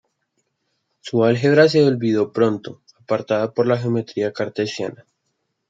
[1.01, 5.05] Su álgebra se olvidó pronto, apartada por la geometría cartesiana.